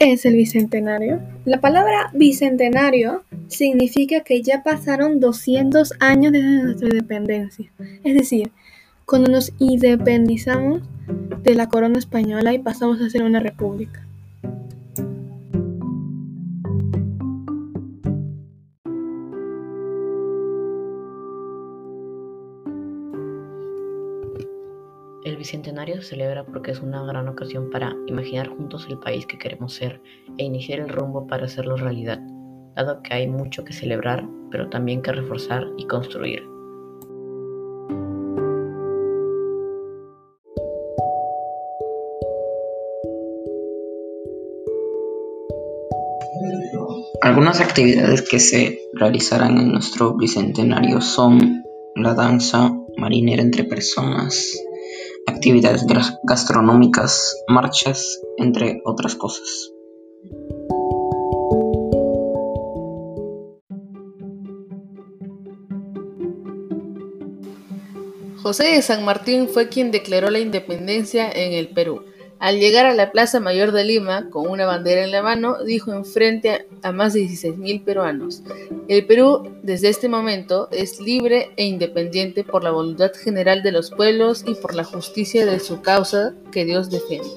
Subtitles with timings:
[0.00, 1.20] es el bicentenario?
[1.44, 7.70] La palabra bicentenario significa que ya pasaron 200 años desde nuestra independencia.
[8.04, 8.52] Es decir,
[9.04, 10.82] cuando nos independizamos
[11.42, 14.06] de la corona española y pasamos a ser una república.
[25.24, 29.38] El Bicentenario se celebra porque es una gran ocasión para imaginar juntos el país que
[29.38, 30.02] queremos ser
[30.36, 32.20] e iniciar el rumbo para hacerlo realidad,
[32.76, 36.42] dado que hay mucho que celebrar, pero también que reforzar y construir.
[47.22, 51.64] Algunas actividades que se realizarán en nuestro bicentenario son
[51.96, 54.54] la danza marinera entre personas,
[55.26, 55.84] actividades
[56.22, 59.70] gastronómicas, marchas, entre otras cosas.
[68.44, 72.04] José de San Martín fue quien declaró la independencia en el Perú.
[72.44, 75.94] Al llegar a la Plaza Mayor de Lima, con una bandera en la mano, dijo
[75.94, 78.42] enfrente a más de 16.000 peruanos,
[78.86, 83.90] el Perú desde este momento es libre e independiente por la voluntad general de los
[83.90, 87.30] pueblos y por la justicia de su causa que Dios defiende.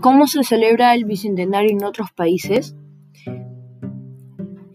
[0.00, 2.74] ¿Cómo se celebra el Bicentenario en otros países?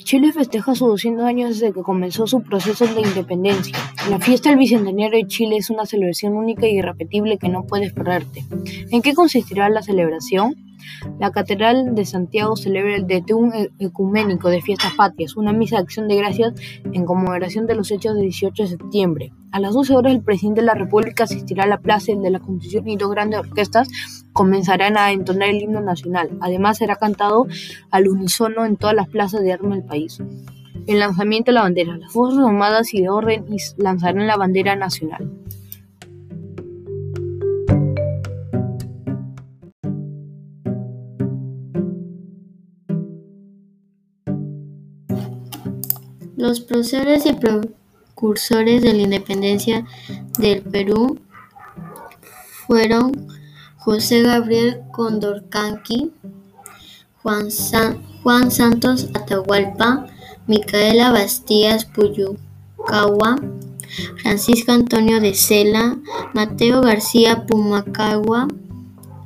[0.04, 3.78] Chile festeja sus 200 años desde que comenzó su proceso de independencia.
[4.10, 7.94] La fiesta del Bicentenario de Chile es una celebración única y irrepetible que no puedes
[7.94, 8.46] perderte.
[8.92, 10.56] ¿En qué consistirá la celebración?
[11.20, 16.08] La Catedral de Santiago celebra el Detún Ecuménico de Fiestas Patrias, una misa de acción
[16.08, 16.54] de gracias
[16.92, 19.34] en conmemoración de los hechos del 18 de septiembre.
[19.52, 22.40] A las 12 horas el presidente de la República asistirá a la Plaza de la
[22.40, 23.90] Constitución y dos grandes orquestas
[24.34, 26.30] comenzarán a entonar el himno nacional.
[26.42, 27.48] Además será cantado
[27.92, 30.20] al unísono en todas las plazas de armas del país.
[30.88, 31.98] El lanzamiento de la bandera.
[31.98, 33.46] Las Fuerzas Armadas y de Orden
[33.78, 35.30] lanzarán la bandera nacional.
[46.38, 49.86] Los próceres y precursores de la independencia
[50.40, 51.20] del Perú
[52.68, 53.28] fueron
[53.78, 56.12] José Gabriel Condorcanqui,
[57.22, 60.08] Juan, Santos Atahualpa,
[60.48, 63.36] Micaela Bastías Puyucagua,
[64.22, 65.98] Francisco Antonio de Cela,
[66.34, 68.48] Mateo García Pumacagua,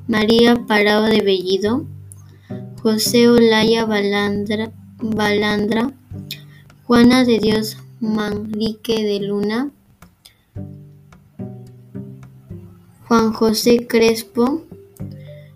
[0.08, 1.86] María Parado de Bellido,
[2.82, 4.72] José Olaya Balandra
[6.88, 9.72] Juana de Dios Manrique de Luna,
[13.08, 14.62] Juan José Crespo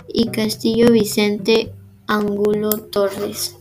[0.07, 1.71] y Castillo Vicente
[2.07, 3.55] Angulo Torres.